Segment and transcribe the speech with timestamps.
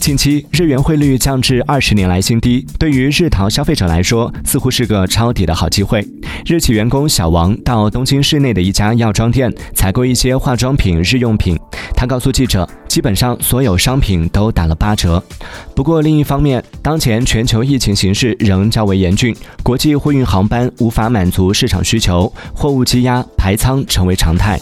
[0.00, 6.02] 近期日元汇率降至二十年来新低对于日淘消费者来说似乎是个抄底的好机会。
[6.46, 11.58] 日企员工小王到东京市内的一家药妆店采购一些化妆品日用品
[11.94, 15.22] 他告诉记者基本上所有商品都打了八折。
[15.74, 24.58] 不过另一方面当前全球疫情形势仍较为严峻国际货运航班无法满足市场需求货物积压排仓成为常态。